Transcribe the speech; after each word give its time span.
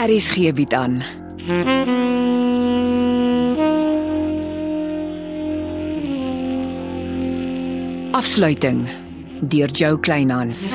Aries 0.00 0.30
gee 0.30 0.52
bied 0.52 0.72
aan. 0.72 1.02
Afsluiting 8.12 8.88
deur 9.40 9.68
Jo 9.72 9.98
Kleinhans. 9.98 10.72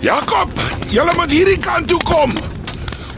Jakob, 0.00 0.48
julle 0.88 1.12
moet 1.16 1.30
hierdie 1.30 1.58
kant 1.58 1.88
toe 1.88 2.00
kom. 2.08 2.53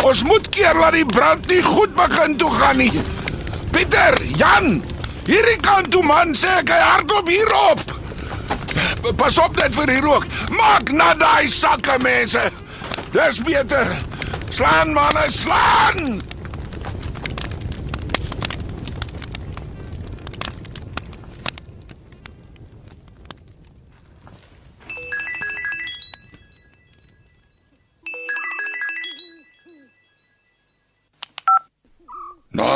Ons 0.07 0.23
moet 0.23 0.45
keer 0.55 0.77
dat 0.79 0.95
die 0.95 1.07
brand 1.07 1.47
nie 1.51 1.63
goed 1.67 1.95
begin 1.97 2.37
toe 2.39 2.51
gaan 2.51 2.77
nie. 2.79 2.93
Pieter, 3.75 4.15
Jan, 4.39 4.79
hierdie 5.27 5.57
kant 5.65 5.91
toe 5.91 6.03
man, 6.07 6.31
sê 6.39 6.61
ek 6.61 6.71
hy 6.71 6.79
hardop 6.79 7.33
hierop. 7.33 7.83
Pas 9.19 9.41
op 9.43 9.59
net 9.59 9.75
vir 9.75 9.91
die 9.91 9.99
rook. 10.05 10.29
Maak 10.55 10.95
na 10.95 11.11
daai 11.19 11.51
sakke 11.51 11.99
mense. 12.07 12.47
Dis 13.17 13.43
beter. 13.43 13.91
Slaan 14.55 14.95
manne, 14.95 15.27
slaan. 15.35 16.26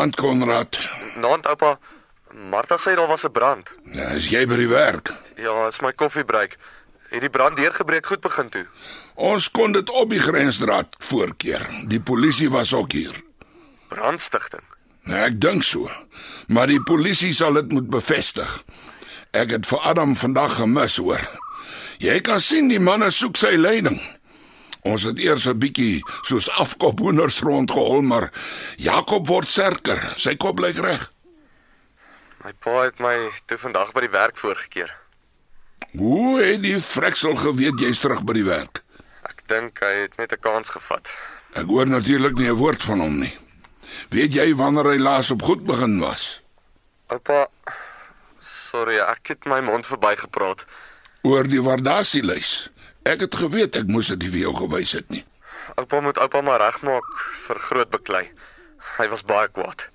Naand 0.00 0.16
Konrad. 0.16 0.78
Naand 1.20 1.44
oupa, 1.46 1.74
Martha 2.48 2.76
sê 2.80 2.94
daar 2.96 3.08
was 3.08 3.24
'n 3.24 3.32
brand. 3.32 3.70
Ja, 3.92 4.08
is 4.16 4.28
jy 4.28 4.46
by 4.46 4.56
die 4.56 4.68
werk? 4.68 5.12
Ja, 5.36 5.66
is 5.66 5.80
my 5.80 5.92
koffiebreek. 5.92 6.56
Het 7.08 7.20
die 7.20 7.28
brand 7.28 7.56
deurgebreek 7.56 8.06
goed 8.06 8.20
begin 8.20 8.48
toe. 8.48 8.66
Ons 9.14 9.50
kon 9.50 9.72
dit 9.72 9.90
op 9.90 10.08
die 10.10 10.18
grensdraad 10.18 10.86
voorkeer. 10.98 11.68
Die 11.84 12.00
polisie 12.00 12.50
was 12.50 12.72
ook 12.72 12.92
hier. 12.92 13.22
Brandstigting. 13.88 14.62
Nou, 15.02 15.20
ek 15.20 15.40
dink 15.40 15.62
so. 15.62 15.90
Maar 16.46 16.66
die 16.66 16.82
polisie 16.82 17.34
sal 17.34 17.52
dit 17.52 17.72
moet 17.72 17.90
bevestig. 17.90 18.64
Ek 19.30 19.50
het 19.50 19.66
vir 19.66 19.78
Adam 19.78 20.16
vandag 20.16 20.54
gemis, 20.54 20.96
hoor. 20.96 21.28
Jy 21.98 22.20
kan 22.20 22.40
sien 22.40 22.68
die 22.68 22.80
manne 22.80 23.10
soek 23.10 23.36
sy 23.36 23.56
leiding. 23.56 24.00
Ons 24.82 25.02
het 25.02 25.18
eers 25.18 25.46
'n 25.46 25.58
bietjie 25.58 26.02
soos 26.22 26.48
afkophoenders 26.50 27.40
rondgehol, 27.40 28.02
maar 28.02 28.32
Jakob 28.76 29.26
word 29.26 29.48
sterker. 29.48 30.14
Sy 30.16 30.36
kop 30.36 30.58
lyk 30.58 30.76
reg. 30.76 31.12
My 32.44 32.52
pa 32.52 32.82
het 32.84 32.98
my 32.98 33.30
toe 33.46 33.58
vandag 33.58 33.92
by 33.92 34.00
die 34.00 34.14
werk 34.14 34.38
voorgekeer. 34.38 34.94
Hoe 35.92 36.40
het 36.40 36.62
die 36.62 36.80
freksel 36.80 37.36
geweet 37.36 37.80
jy's 37.80 37.98
terug 37.98 38.22
by 38.22 38.32
die 38.32 38.46
werk? 38.46 38.82
Ek 39.28 39.42
dink 39.46 39.80
hy 39.80 40.06
het 40.06 40.16
net 40.16 40.32
'n 40.32 40.40
kans 40.40 40.68
gevat. 40.70 41.08
Ek 41.52 41.66
hoor 41.66 41.86
natuurlik 41.86 42.38
nie 42.38 42.48
'n 42.48 42.56
woord 42.56 42.82
van 42.82 43.00
hom 43.00 43.18
nie. 43.18 43.36
Weet 44.08 44.34
jy 44.34 44.54
wanneer 44.54 44.84
hy 44.84 44.98
laas 44.98 45.30
op 45.30 45.42
goed 45.42 45.66
begin 45.66 45.98
was? 45.98 46.40
Oupa, 47.10 47.48
sorry, 48.40 48.98
ek 48.98 49.28
het 49.28 49.44
my 49.44 49.60
mond 49.60 49.86
verbygepraat. 49.86 50.64
Oor 51.22 51.48
die 51.48 51.62
waardasielys. 51.62 52.70
Ek 53.10 53.24
het 53.26 53.34
geweet 53.34 53.74
ek 53.74 53.88
moes 53.90 54.08
dit 54.12 54.28
vir 54.30 54.44
jou 54.44 54.52
gewys 54.54 54.92
het 54.94 55.08
nie. 55.10 55.24
Oupa 55.80 55.98
moet 56.04 56.18
oupa 56.22 56.42
maar 56.46 56.60
regmaak 56.62 57.06
vir 57.46 57.58
groot 57.68 57.90
beklei. 57.90 58.26
Hy 58.98 59.06
was 59.10 59.24
baie 59.26 59.48
kwaad. 59.50 59.88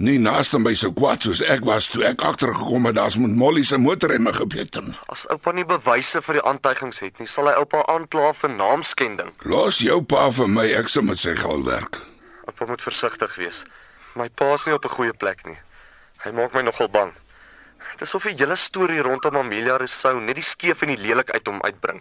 Nie 0.00 0.20
naaste 0.22 0.56
by 0.62 0.70
so 0.78 0.94
kwaad 0.96 1.26
soos 1.26 1.40
ek 1.54 1.64
was 1.66 1.88
toe 1.90 2.04
ek 2.08 2.22
agtergekom 2.24 2.86
het 2.88 2.94
daar's 2.96 3.18
met 3.20 3.34
Molly 3.42 3.64
se 3.68 3.78
motorremme 3.78 4.32
gebeter. 4.32 4.86
As 5.12 5.26
oupa 5.34 5.52
nie 5.52 5.66
bewyse 5.66 6.22
vir 6.24 6.38
die 6.38 6.44
aantuigings 6.52 7.02
het 7.04 7.18
nie, 7.18 7.26
sal 7.28 7.50
hy 7.50 7.56
oupa 7.60 7.82
aankla 7.94 8.30
vir 8.38 8.54
naamskending. 8.54 9.34
Los 9.44 9.82
jou 9.82 9.98
pa 10.00 10.28
vir 10.38 10.48
my, 10.48 10.68
ek 10.78 10.88
sal 10.94 11.04
met 11.08 11.20
sy 11.20 11.34
gal 11.42 11.66
werk. 11.66 11.98
Oupa 12.46 12.70
moet 12.70 12.86
versigtig 12.86 13.34
wees. 13.42 13.64
My 14.14 14.30
pa 14.30 14.54
is 14.54 14.68
nie 14.68 14.78
op 14.78 14.86
'n 14.86 14.94
goeie 14.94 15.12
plek 15.12 15.44
nie. 15.46 15.58
Hy 16.22 16.30
maak 16.38 16.54
my 16.54 16.62
nogal 16.62 16.88
bang. 16.88 17.12
Dit 17.92 18.08
is 18.08 18.14
of 18.14 18.22
die 18.22 18.38
hele 18.38 18.56
storie 18.56 19.02
rondom 19.02 19.36
Amelia 19.36 19.76
Rousseau 19.76 20.20
net 20.20 20.34
die 20.34 20.48
skeef 20.54 20.82
en 20.82 20.94
die 20.94 21.02
lelik 21.02 21.30
uit 21.30 21.46
hom 21.46 21.60
uitbring. 21.60 22.00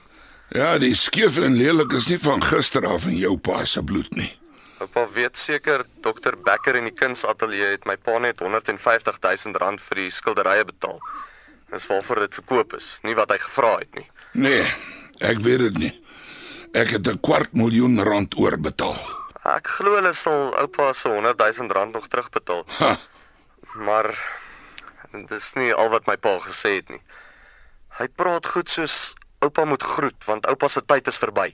Ja, 0.49 0.77
die 0.81 0.95
skeef 0.97 1.37
en 1.37 1.57
lelik 1.59 1.91
is 1.93 2.07
nie 2.09 2.17
van 2.17 2.41
gister 2.41 2.85
af 2.89 3.05
in 3.05 3.17
jou 3.19 3.35
pa 3.37 3.65
se 3.69 3.83
bloed 3.85 4.09
nie. 4.17 4.31
Oupa 4.79 5.03
weet 5.13 5.37
seker 5.37 5.83
dokter 6.01 6.37
Becker 6.37 6.75
in 6.79 6.87
die 6.87 6.95
kunsateljee 6.95 7.75
het 7.75 7.85
my 7.85 7.97
pa 7.97 8.17
net 8.23 8.39
150 8.39 9.19
000 9.21 9.59
rand 9.61 9.81
vir 9.81 10.01
die 10.01 10.09
skilderye 10.11 10.65
betaal. 10.65 10.97
Dis 11.69 11.85
waarvoor 11.85 12.23
dit 12.25 12.33
verkoop 12.39 12.73
is, 12.79 12.95
nie 13.05 13.13
wat 13.19 13.29
hy 13.29 13.37
gevra 13.43 13.75
het 13.83 13.93
nie. 13.99 14.07
Nee, 14.33 14.63
ek 15.21 15.43
weet 15.45 15.59
dit 15.67 15.77
nie. 15.83 15.93
Ek 16.73 16.95
het 16.95 17.07
'n 17.07 17.19
kwart 17.19 17.53
miljoen 17.53 18.01
rand 18.03 18.33
oorbetaal. 18.37 18.97
Ek 19.45 19.67
glo 19.67 19.95
hulle 19.95 20.13
sal 20.13 20.53
oupa 20.57 20.93
se 20.93 21.09
100 21.09 21.37
000 21.37 21.69
rand 21.71 21.93
nog 21.93 22.07
terugbetaal. 22.07 22.65
Ha, 22.79 22.97
Maar 23.75 24.09
dis 25.29 25.53
nie 25.53 25.73
al 25.73 25.89
wat 25.89 26.07
my 26.07 26.15
pa 26.17 26.37
gesê 26.39 26.79
het 26.79 26.89
nie. 26.89 27.01
Hy 27.99 28.07
praat 28.15 28.45
goed 28.45 28.69
soos 28.69 29.13
oupa 29.39 29.65
moet 29.65 29.83
groet 29.83 30.25
want 30.25 30.47
oupa 30.47 30.67
se 30.67 30.81
tyd 30.85 31.07
is 31.07 31.17
verby. 31.17 31.53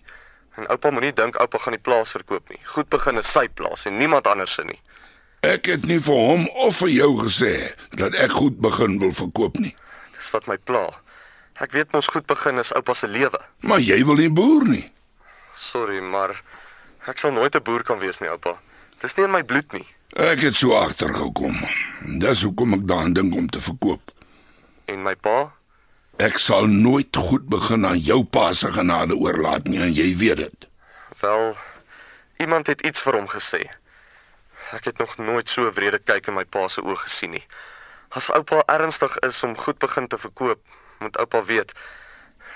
En 0.55 0.67
oupa 0.67 0.91
moenie 0.91 1.13
dink 1.13 1.39
oupa 1.39 1.57
gaan 1.57 1.75
die 1.77 1.81
plaas 1.81 2.11
verkoop 2.11 2.49
nie. 2.49 2.59
Goed 2.63 2.89
begin 2.89 3.17
is 3.17 3.31
sy 3.31 3.47
plaas 3.47 3.85
en 3.85 3.97
niemand 3.97 4.27
anders 4.27 4.53
se 4.53 4.63
nie. 4.63 4.79
ek 5.45 5.69
het 5.69 5.85
nie 5.85 5.99
vir 6.01 6.17
hom 6.17 6.45
of 6.65 6.79
vir 6.81 6.89
jou 6.89 7.11
gesê 7.21 7.53
dat 7.99 8.15
ek 8.17 8.33
goed 8.39 8.57
begin 8.63 8.97
wil 9.01 9.13
verkoop 9.13 9.59
nie. 9.61 9.75
Dis 10.17 10.31
wat 10.33 10.47
my 10.49 10.57
pla. 10.57 10.87
Ek 11.61 11.75
weet 11.75 11.93
mos 11.95 12.09
goed 12.11 12.25
begin 12.27 12.59
is 12.59 12.73
oupa 12.75 12.95
se 12.97 13.07
lewe. 13.07 13.39
Maar 13.61 13.83
jy 13.83 13.99
wil 14.07 14.19
nie 14.19 14.31
boer 14.33 14.65
nie. 14.67 14.85
Sorry, 15.55 16.01
maar 16.01 16.33
ek 17.07 17.21
sal 17.21 17.31
nooit 17.31 17.55
'n 17.55 17.63
boer 17.63 17.83
kan 17.83 17.99
wees 17.99 18.19
nie, 18.19 18.29
oupa. 18.29 18.57
Dis 19.01 19.15
nie 19.17 19.25
in 19.25 19.31
my 19.31 19.43
bloed 19.43 19.71
nie. 19.73 19.85
Ek 20.15 20.39
het 20.39 20.55
so 20.55 20.73
agtergekom. 20.73 21.55
Dis 22.19 22.41
hoekom 22.41 22.73
ek 22.73 22.87
daaraan 22.87 23.13
dink 23.13 23.35
om 23.35 23.47
te 23.49 23.61
verkoop. 23.61 24.11
En 24.85 25.03
my 25.03 25.15
pa? 25.15 25.51
Ek 26.15 26.37
sal 26.39 26.69
nooit 26.71 27.11
goed 27.11 27.43
begin 27.51 27.85
aan 27.85 27.99
jou 27.99 28.23
pa 28.23 28.53
se 28.53 28.71
genade 28.71 29.15
oorlaat 29.19 29.67
nie 29.67 29.81
en 29.83 29.91
jy 29.91 30.13
weet 30.15 30.37
dit. 30.37 30.67
Wel, 31.19 31.57
iemand 32.39 32.67
het 32.71 32.81
iets 32.87 33.03
vir 33.03 33.17
hom 33.19 33.27
gesê. 33.27 33.65
Ek 34.71 34.87
het 34.87 34.97
nog 34.97 35.17
nooit 35.17 35.49
so 35.51 35.67
wrede 35.75 35.99
kyk 35.99 36.31
in 36.31 36.37
my 36.39 36.45
pa 36.47 36.69
se 36.71 36.79
oë 36.79 36.95
gesien 37.03 37.35
nie. 37.35 37.43
As 38.15 38.31
oupa 38.31 38.63
ernstig 38.71 39.17
is 39.27 39.43
om 39.43 39.57
goed 39.59 39.77
begin 39.83 40.07
te 40.07 40.17
verkoop, 40.17 40.63
moet 41.03 41.19
oupa 41.19 41.43
weet 41.43 41.75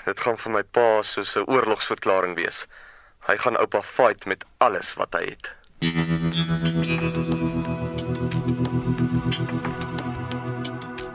dit 0.08 0.20
gaan 0.24 0.40
vir 0.40 0.52
my 0.56 0.62
pa 0.62 1.02
soos 1.04 1.36
'n 1.36 1.44
oorlogsverklaring 1.44 2.34
wees. 2.40 2.64
Hy 3.28 3.36
gaan 3.36 3.60
oupa 3.60 3.82
fight 3.82 4.24
met 4.24 4.44
alles 4.56 4.94
wat 4.94 5.12
hy 5.12 5.24
het. 5.36 5.52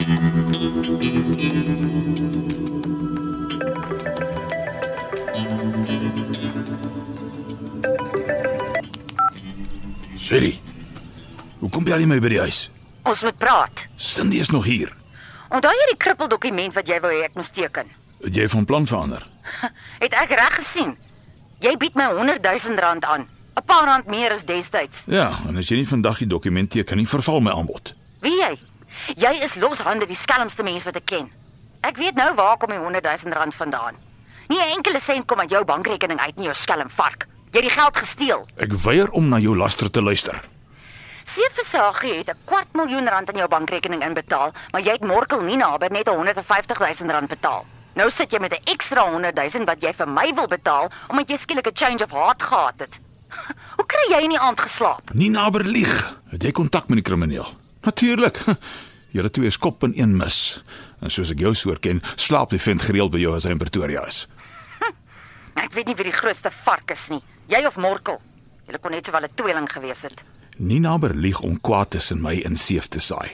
Sherry. 0.05 0.17
Hoe 11.59 11.69
kom 11.69 11.88
jy 11.88 11.94
al 11.94 12.05
meer 12.05 12.21
by 12.21 12.29
die 12.29 12.38
huis? 12.38 12.67
Ons 13.01 13.23
moet 13.25 13.33
praat. 13.41 13.88
Cindy 13.97 14.38
is 14.44 14.53
nog 14.53 14.67
hier. 14.69 14.94
Onthou 15.49 15.73
jy 15.73 15.88
die 15.89 15.97
krippeldokument 15.97 16.77
wat 16.77 16.85
jy 16.85 17.01
wou 17.01 17.09
hê 17.09 17.25
ek 17.25 17.33
moet 17.33 17.49
teken? 17.57 17.89
Het 18.27 18.38
jy 18.44 18.47
van 18.53 18.69
plan 18.69 18.85
verander? 18.85 19.25
Het 20.03 20.13
ek 20.21 20.38
reg 20.38 20.53
gesien? 20.59 20.94
Jy 21.65 21.73
bied 21.81 21.97
my 21.97 22.11
100 22.13 22.45
000 22.45 22.77
rand 22.77 23.09
aan. 23.09 23.25
'n 23.57 23.65
Paar 23.65 23.89
rand 23.89 24.06
meer 24.06 24.38
as 24.38 24.45
destyds. 24.45 25.09
Ja, 25.09 25.31
en 25.50 25.57
as 25.57 25.65
jy 25.74 25.81
nie 25.81 25.89
vandag 25.89 26.21
die 26.21 26.30
dokument 26.30 26.69
teken 26.69 27.01
nie, 27.01 27.09
verval 27.09 27.41
my 27.41 27.57
aanbod. 27.57 27.95
Wie 28.21 28.38
jy? 28.38 28.53
Jy 29.15 29.44
is 29.44 29.56
loshande 29.56 30.06
die 30.06 30.15
skelmste 30.15 30.63
mens 30.63 30.83
wat 30.83 30.95
ek 30.95 31.06
ken. 31.06 31.31
Ek 31.81 31.97
weet 31.97 32.15
nou 32.15 32.33
waar 32.36 32.57
kom 32.57 32.69
die 32.69 32.80
100 32.81 33.03
000 33.24 33.36
rand 33.36 33.56
vandaan. 33.56 33.95
Nie 34.47 34.59
'n 34.59 34.75
enkele 34.77 35.00
sent 35.01 35.25
kom 35.27 35.39
uit 35.39 35.50
jou 35.50 35.63
bankrekening 35.65 36.19
uit 36.19 36.36
nie, 36.36 36.45
jou 36.45 36.53
skelm 36.53 36.89
vark. 36.89 37.27
Jy 37.51 37.62
het 37.62 37.69
die 37.69 37.80
geld 37.81 37.97
gesteel. 37.97 38.47
Ek 38.57 38.74
weier 38.74 39.09
om 39.12 39.30
na 39.30 39.38
jou 39.39 39.56
laster 39.57 39.92
te 39.92 40.01
luister. 40.01 40.42
Seeversagie 41.24 42.13
het 42.18 42.30
'n 42.30 42.38
kwart 42.45 42.74
miljoen 42.74 43.07
rand 43.07 43.30
aan 43.30 43.38
jou 43.38 43.47
bankrekening 43.47 44.03
inbetaal, 44.03 44.51
maar 44.71 44.81
jy 44.81 44.92
het 44.92 45.06
Morkel 45.06 45.42
nie 45.42 45.56
naby 45.57 45.88
net 45.88 46.07
150 46.07 46.80
000 46.80 47.12
rand 47.12 47.27
betaal. 47.27 47.65
Nou 47.94 48.09
sit 48.09 48.31
jy 48.31 48.39
met 48.39 48.51
'n 48.53 48.71
ekstra 48.71 49.09
100 49.09 49.36
000 49.36 49.65
wat 49.65 49.81
jy 49.81 49.94
vir 49.94 50.07
my 50.07 50.33
wil 50.33 50.47
betaal 50.47 50.92
omdat 51.07 51.30
jy 51.30 51.38
skielik 51.38 51.68
'n 51.68 51.75
change 51.75 52.03
of 52.03 52.12
heart 52.12 52.44
gehad 52.44 52.74
het. 52.77 53.00
Hoe 53.77 53.86
kry 53.86 54.15
jy 54.15 54.24
in 54.24 54.30
die 54.30 54.39
aand 54.39 54.59
geslaap? 54.59 55.13
Nie 55.13 55.30
naby 55.30 55.59
lieg. 55.63 56.15
Het 56.30 56.44
jy 56.44 56.51
kontak 56.51 56.88
met 56.88 56.97
die 56.97 57.03
krimineel? 57.03 57.47
Natuurlik. 57.85 58.41
Julle 59.15 59.31
twee 59.31 59.47
is 59.47 59.57
kop 59.57 59.83
in 59.83 59.93
een 59.95 60.17
mis. 60.17 60.63
En 60.99 61.11
soos 61.13 61.31
ek 61.31 61.39
jou 61.39 61.53
soort 61.55 61.83
ken, 61.85 62.01
slaap 62.19 62.51
die 62.51 62.59
vent 62.59 62.83
gereeld 62.83 63.13
by 63.13 63.21
jou 63.21 63.35
as 63.37 63.45
hy 63.47 63.53
in 63.55 63.61
Pretoria 63.61 64.03
is. 64.09 64.25
Ek 65.55 65.71
weet 65.71 65.87
nie 65.87 65.95
wie 65.95 66.09
die 66.09 66.15
grootste 66.15 66.51
vark 66.51 66.91
is 66.91 67.07
nie. 67.13 67.21
Jy 67.47 67.61
of 67.69 67.77
Morkel. 67.79 68.19
Julle 68.67 68.79
kon 68.83 68.91
net 68.91 69.07
sowel 69.07 69.23
'n 69.23 69.35
tweeling 69.39 69.69
gewees 69.71 70.01
het. 70.03 70.23
Nina 70.57 70.97
berlieg 70.97 71.39
om 71.41 71.61
kwaad 71.61 71.89
tussen 71.91 72.21
my 72.21 72.41
en 72.45 72.57
Seef 72.57 72.87
te 72.87 72.99
saai. 72.99 73.31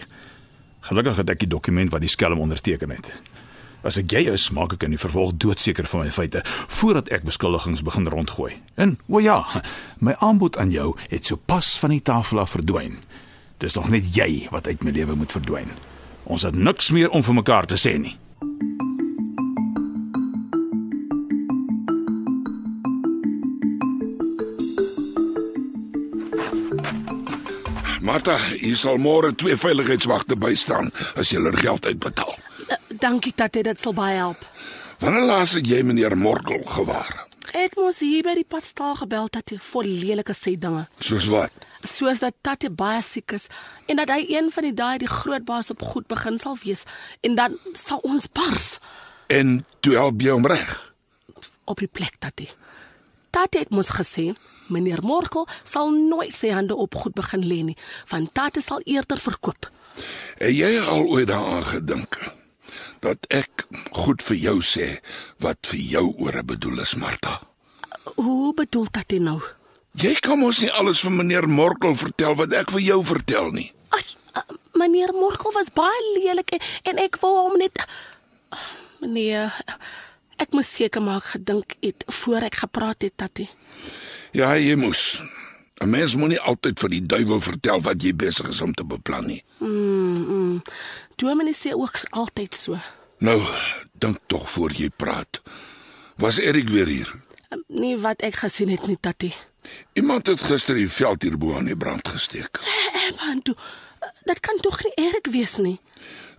Gelukkig 0.81 1.17
het 1.17 1.29
ek 1.29 1.39
die 1.39 1.47
dokument 1.47 1.91
wat 1.91 2.01
die 2.01 2.09
skelm 2.09 2.39
onderteken 2.39 2.89
het. 2.89 3.11
As 3.83 3.97
ek 3.97 4.11
jy 4.11 4.29
is, 4.29 4.51
maak 4.51 4.73
ek 4.73 4.83
in 4.83 4.93
die 4.93 5.01
vervolg 5.01 5.33
doodseker 5.37 5.87
van 5.89 6.03
my 6.05 6.11
feite 6.11 6.41
voordat 6.67 7.09
ek 7.09 7.23
beskuldigings 7.23 7.81
begin 7.81 8.07
rondgooi. 8.07 8.53
En 8.75 8.99
o 9.09 9.19
ja, 9.19 9.45
my 9.99 10.13
aanbod 10.19 10.57
aan 10.57 10.71
jou 10.71 10.95
het 11.09 11.25
sopas 11.25 11.79
van 11.79 11.89
die 11.89 12.01
tafel 12.01 12.39
af 12.39 12.49
verdwyn. 12.49 12.99
Dis 13.61 13.77
nog 13.77 13.91
net 13.93 14.07
jy 14.15 14.47
wat 14.49 14.65
uit 14.67 14.81
my 14.83 14.91
lewe 14.95 15.15
moet 15.15 15.31
verdwyn. 15.31 15.69
Ons 16.25 16.41
het 16.47 16.55
niks 16.57 16.89
meer 16.89 17.13
om 17.13 17.21
vir 17.21 17.37
mekaar 17.37 17.69
te 17.69 17.77
sê 17.77 17.93
nie. 18.01 18.17
Martha, 28.01 28.39
hier 28.57 28.75
sal 28.75 28.97
môre 28.97 29.29
twee 29.37 29.53
veiligheidswagte 29.55 30.35
bystaan 30.41 30.89
as 31.13 31.29
jy 31.29 31.37
hulle 31.37 31.53
geld 31.61 31.85
uitbetaal. 31.85 32.33
Dankie 32.97 33.33
tatte, 33.37 33.61
dit 33.61 33.79
sal 33.79 33.93
baie 33.93 34.17
help. 34.17 34.41
Wanneer 35.01 35.29
laas 35.29 35.53
het 35.57 35.69
jy 35.69 35.83
meneer 35.85 36.17
Morkel 36.17 36.65
gewaar? 36.65 37.20
Ek 37.51 37.73
moes 37.75 37.99
hier 37.99 38.23
by 38.23 38.33
die 38.37 38.45
padstal 38.47 38.95
gebel 38.95 39.27
dat 39.33 39.49
hy 39.51 39.57
vol 39.71 39.83
lelike 39.87 40.31
sê 40.37 40.53
dinge, 40.59 40.85
Soos 41.03 41.25
wat? 41.31 41.51
soos 41.83 42.19
dat 42.21 42.35
tatte 42.45 42.69
baie 42.69 43.01
siek 43.01 43.33
is 43.33 43.47
en 43.89 43.97
dat 43.97 44.11
hy 44.13 44.19
een 44.29 44.51
van 44.53 44.63
die 44.67 44.73
dae 44.77 44.99
die 45.01 45.09
groot 45.09 45.43
baas 45.47 45.71
op 45.73 45.81
goed 45.81 46.05
begin 46.07 46.37
sal 46.37 46.55
wees 46.63 46.83
en 47.25 47.33
dan 47.35 47.55
sal 47.73 47.97
ons 48.05 48.27
bars 48.29 48.75
En 49.33 49.65
toe 49.81 49.95
help 49.97 50.21
jy 50.21 50.29
hom 50.35 50.45
reg. 50.45 50.93
op 51.65 51.79
die 51.79 51.87
plek 51.87 52.15
tatte. 52.19 52.45
Tatte 53.31 53.59
het 53.63 53.69
mos 53.71 53.89
gesê 53.95 54.33
meneer 54.69 54.99
Morkel 55.03 55.47
sal 55.63 55.89
nooit 55.91 56.35
sy 56.35 56.51
hande 56.51 56.75
op 56.75 56.95
goed 56.95 57.13
begin 57.15 57.41
lê 57.47 57.61
nie, 57.63 57.77
want 58.11 58.33
tatte 58.33 58.61
sal 58.61 58.81
eerder 58.85 59.19
verkoop. 59.19 59.69
Het 60.37 60.51
jy 60.55 60.79
al 60.79 61.07
ooit 61.07 61.27
daaraan 61.27 61.63
gedink 61.65 62.19
dat 63.01 63.25
ek 63.33 63.65
goed 63.91 64.21
vir 64.25 64.37
jou 64.37 64.57
sê 64.65 64.87
wat 65.43 65.71
vir 65.71 65.81
jou 65.95 66.05
ore 66.21 66.43
bedoel 66.43 66.83
is, 66.85 66.95
Martha? 66.95 67.39
Hoe 68.15 68.53
bedoel 68.57 68.87
tatte 68.93 69.19
nou? 69.19 69.39
Jy 69.99 70.13
kan 70.23 70.39
mos 70.39 70.61
nie 70.63 70.71
alles 70.71 71.01
vir 71.03 71.11
meneer 71.11 71.47
Morkel 71.49 71.97
vertel 71.99 72.37
wat 72.39 72.53
ek 72.55 72.71
vir 72.71 72.85
jou 72.85 73.01
vertel 73.05 73.51
nie. 73.55 73.67
Ai, 73.91 74.03
uh, 74.39 74.45
meneer 74.79 75.11
Morkel 75.17 75.51
was 75.57 75.73
baie 75.75 76.05
lelik 76.15 76.53
en, 76.55 76.63
en 76.93 77.01
ek 77.03 77.19
wou 77.23 77.33
hom 77.41 77.57
net 77.59 77.83
meneer 79.01 79.51
ek 80.41 80.55
moes 80.55 80.69
seker 80.71 81.03
maak 81.03 81.33
gedink 81.35 81.75
het 81.81 82.05
voor 82.21 82.47
ek 82.47 82.61
gepraat 82.63 83.03
het 83.05 83.17
tatte. 83.17 83.49
Ja, 84.31 84.55
jy 84.55 84.77
moes. 84.79 85.21
'n 85.81 85.89
Mens 85.89 86.13
moenie 86.15 86.39
altyd 86.39 86.79
vir 86.79 86.89
die 86.93 87.05
duiwel 87.05 87.39
vertel 87.41 87.81
wat 87.81 88.03
jy 88.05 88.13
besig 88.13 88.51
is 88.53 88.61
om 88.61 88.73
te 88.73 88.85
beplan 88.85 89.25
nie. 89.25 89.41
Mm. 89.59 90.25
mm. 90.29 90.61
Dominee 91.21 91.53
sê 91.53 91.73
ook 91.73 91.99
altyd 92.09 92.55
so. 92.55 92.77
Nou, 93.17 93.41
dink 93.93 94.17
tog 94.25 94.49
voor 94.49 94.73
jy 94.73 94.89
praat. 94.89 95.41
Was 96.17 96.39
Erik 96.41 96.69
weer 96.69 96.89
hier? 96.89 97.11
Nie 97.67 97.97
wat 98.01 98.23
ek 98.25 98.39
gesien 98.41 98.71
het 98.73 98.87
nie 98.89 98.97
tatte. 98.97 99.29
Iemand 99.93 100.27
het 100.27 100.41
gister 100.41 100.75
die 100.75 100.89
veld 100.89 101.21
hierbo 101.21 101.53
aan 101.57 101.69
die 101.69 101.77
brand 101.77 102.07
gesteek. 102.07 102.57
Eh, 102.65 103.11
man, 103.19 103.41
toe, 103.45 103.55
dit 104.25 104.39
kan 104.39 104.57
tog 104.65 104.81
nie 104.83 104.93
Erik 105.05 105.29
wees 105.29 105.59
nie. 105.61 105.77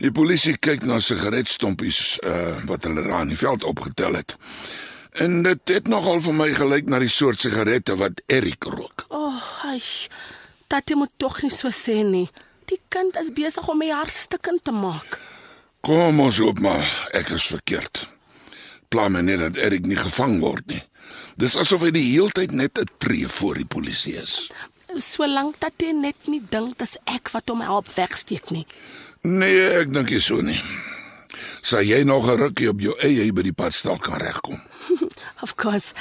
Die 0.02 0.10
polisie 0.10 0.56
kyk 0.58 0.82
na 0.82 0.98
sigaretstompies 0.98 2.18
uh 2.26 2.58
wat 2.66 2.90
hulle 2.90 3.06
daar 3.06 3.22
in 3.22 3.36
die 3.36 3.38
veld 3.38 3.64
opgetel 3.64 4.18
het. 4.18 4.34
En 5.22 5.42
dit 5.46 5.76
het 5.76 5.86
nogal 5.86 6.24
vir 6.26 6.34
my 6.34 6.52
gelyk 6.58 6.90
na 6.90 6.98
die 6.98 7.12
soort 7.12 7.38
sigarette 7.44 7.94
wat 8.02 8.24
Erik 8.26 8.66
rook. 8.66 9.06
O, 9.08 9.28
oh, 9.28 9.66
ai. 9.70 9.82
Tatte 10.66 10.98
moet 10.98 11.14
tog 11.22 11.42
nie 11.46 11.54
so 11.54 11.70
sê 11.70 12.02
nie. 12.02 12.26
Die 12.72 12.80
kind 12.88 13.16
is 13.20 13.28
besig 13.36 13.66
om 13.68 13.82
my 13.82 13.90
hartstikkend 13.92 14.62
te 14.64 14.72
maak. 14.72 15.18
Kom 15.84 16.20
ons 16.24 16.38
hoop 16.40 16.60
maar 16.64 16.86
ek 17.12 17.34
is 17.36 17.44
verkeerd. 17.52 18.06
Pla 18.88 19.10
my 19.12 19.20
net 19.26 19.42
dat 19.42 19.58
Erik 19.60 19.84
nie 19.88 19.98
gevang 19.98 20.38
word 20.40 20.64
nie. 20.72 20.80
Dis 21.36 21.56
asof 21.60 21.84
hy 21.84 21.90
die 21.92 22.06
heeltyd 22.06 22.54
net 22.56 22.78
'n 22.80 22.88
tree 22.98 23.28
voor 23.28 23.60
die 23.60 23.68
polisie 23.68 24.16
is. 24.16 24.48
Solank 24.96 25.58
tatte 25.58 25.92
net 25.92 26.16
nie 26.28 26.40
dink 26.40 26.78
dis 26.78 26.96
ek 27.04 27.28
wat 27.36 27.48
hom 27.48 27.60
help 27.60 27.88
wegsteek 27.96 28.50
nie. 28.50 28.66
Nee, 29.22 29.68
ek 29.82 29.92
dink 29.92 30.10
nie 30.10 30.20
so 30.20 30.40
nie. 30.40 30.60
Sal 31.62 31.84
jy 31.84 32.02
nog 32.04 32.24
'n 32.26 32.40
rukkie 32.40 32.68
op 32.68 32.80
jou 32.80 32.96
eie 33.00 33.32
by 33.32 33.42
die 33.42 33.52
padstal 33.52 33.98
kan 33.98 34.16
regkom? 34.16 34.60
Of 35.44 35.56
course. 35.56 35.92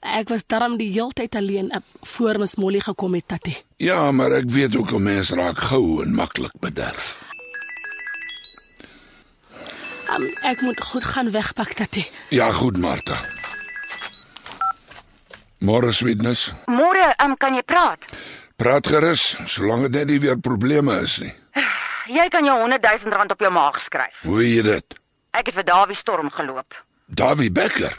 Ek 0.00 0.28
was 0.28 0.46
darm 0.46 0.76
die 0.78 0.90
heeltyd 0.92 1.34
alleen 1.34 1.72
op 1.74 1.84
voor 2.08 2.38
Ms 2.38 2.54
Molly 2.56 2.80
gekom 2.80 3.14
het 3.14 3.28
tatte. 3.28 3.54
Ja, 3.76 4.10
maar 4.12 4.32
ek 4.32 4.50
weet 4.50 4.76
ook 4.76 4.90
'n 4.92 5.02
mens 5.02 5.30
raak 5.30 5.58
gou 5.58 6.02
en 6.02 6.14
maklik 6.14 6.52
bederf. 6.60 7.18
Um, 10.10 10.28
ek 10.42 10.60
moet 10.60 10.80
goed 10.80 11.04
gaan 11.04 11.30
wegpak 11.30 11.72
tatte. 11.72 12.06
Ja, 12.28 12.52
goed, 12.52 12.76
Martha. 12.76 13.16
Môre, 15.58 15.92
sweetness. 15.92 16.52
Môre, 16.66 17.14
um, 17.24 17.36
kan 17.36 17.54
jy 17.54 17.62
praat? 17.62 17.98
Praat 18.56 18.86
gerus, 18.86 19.36
solank 19.46 19.82
dit 19.82 19.90
net 19.90 20.06
nie 20.06 20.20
weer 20.20 20.38
probleme 20.38 21.00
is 21.00 21.18
nie. 21.18 21.34
Jy 22.08 22.28
kan 22.28 22.44
jou 22.44 22.60
100 22.60 22.82
000 23.04 23.12
rand 23.12 23.30
op 23.30 23.40
jou 23.40 23.50
maag 23.52 23.80
skryf. 23.80 24.22
Hoe 24.22 24.36
weet 24.36 24.54
jy 24.54 24.62
dit? 24.62 24.94
Ek 25.30 25.46
het 25.46 25.54
vir 25.54 25.64
Dawie 25.64 25.96
storm 25.96 26.30
geloop. 26.30 26.84
Dawie 27.06 27.50
Becker. 27.52 27.98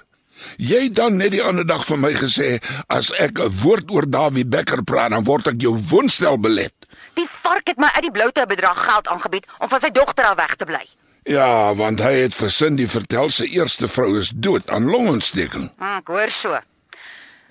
Jy 0.57 0.89
dan 0.93 1.17
net 1.17 1.31
die 1.31 1.43
ander 1.43 1.65
dag 1.65 1.85
vir 1.85 1.97
my 1.97 2.13
gesê 2.13 2.61
as 2.87 3.11
ek 3.11 3.39
'n 3.39 3.51
woord 3.63 3.91
oor 3.91 4.09
Dawie 4.09 4.45
Becker 4.45 4.83
praat, 4.83 5.11
dan 5.11 5.23
word 5.23 5.47
ek 5.47 5.61
jou 5.61 5.75
woonstel 5.89 6.37
belet. 6.37 6.73
Die 7.13 7.27
vark 7.41 7.67
het 7.67 7.77
my 7.77 7.89
uit 7.95 8.01
die 8.01 8.11
bloute 8.11 8.41
'n 8.41 8.47
bedrag 8.47 8.83
geld 8.85 9.07
aangebied 9.07 9.45
om 9.59 9.69
van 9.69 9.79
sy 9.79 9.89
dogter 9.89 10.25
af 10.25 10.35
weg 10.35 10.55
te 10.55 10.65
bly. 10.65 10.85
Ja, 11.23 11.73
want 11.75 11.99
hy 11.99 12.13
het 12.13 12.35
vir 12.35 12.49
Cindy 12.49 12.87
vertel 12.87 13.29
sy 13.29 13.43
eerste 13.43 13.87
vrou 13.87 14.17
is 14.19 14.31
dood 14.33 14.69
aan 14.69 14.89
longontsteking. 14.89 15.71
Hm, 15.77 15.97
ek 15.97 16.07
hoor 16.07 16.29
so. 16.29 16.59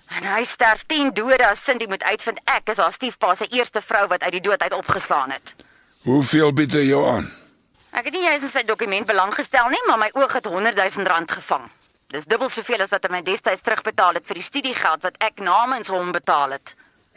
En 0.09 0.25
hy 0.25 0.45
sterf 0.45 0.85
10 0.87 1.13
dode 1.15 1.47
as 1.47 1.65
Cindy 1.65 1.87
moet 1.87 2.03
uitvind 2.03 2.41
ek 2.45 2.69
is 2.73 2.77
haar 2.77 2.93
stiefpa 2.93 3.35
se 3.35 3.47
eerste 3.47 3.83
vrou 3.85 4.07
wat 4.09 4.23
uit 4.23 4.33
die 4.33 4.41
dood 4.41 4.63
uit 4.63 4.73
opgeslaan 4.73 5.31
het. 5.31 5.55
Hoeveel 6.03 6.53
bied 6.53 6.73
hy 6.73 6.87
jou 6.89 7.07
aan? 7.09 7.33
Ek 7.93 8.05
het 8.05 8.13
nie 8.15 8.29
eens 8.29 8.43
in 8.43 8.53
sy 8.53 8.63
dokument 8.63 9.07
belang 9.07 9.35
gestel 9.35 9.69
nie, 9.69 9.83
maar 9.87 9.99
my 9.99 10.09
oog 10.13 10.33
het 10.33 10.45
100 10.47 10.77
000 10.77 11.07
rand 11.07 11.31
gevang. 11.31 11.69
Dis 12.09 12.25
dubbel 12.25 12.49
soveel 12.49 12.81
as 12.81 12.93
wat 12.95 13.05
hy 13.05 13.11
my 13.13 13.19
destyds 13.21 13.61
terugbetaal 13.61 14.17
het 14.17 14.25
vir 14.25 14.39
die 14.41 14.45
studiegeld 14.47 15.03
wat 15.05 15.19
ek 15.27 15.43
namens 15.45 15.91
hom 15.93 16.09
betaal 16.15 16.55
het. 16.57 16.71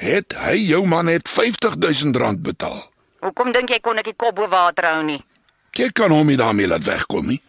Het 0.03 0.35
hy 0.35 0.57
jou 0.67 0.81
man 0.83 1.07
net 1.07 1.31
50000 1.31 2.19
rand 2.19 2.41
betaal? 2.43 2.81
Hoekom 3.23 3.53
dink 3.55 3.71
jy 3.71 3.79
kon 3.79 4.01
ek 4.01 4.09
die 4.09 4.17
kop 4.19 4.35
bo 4.35 4.49
water 4.51 4.89
hou 4.89 5.05
nie? 5.07 5.21
Jy 5.79 5.87
kan 5.95 6.11
hom 6.11 6.27
nie 6.27 6.35
daarmee 6.35 6.67
laat 6.67 6.83
wegkom 6.83 7.31
nie. 7.31 7.39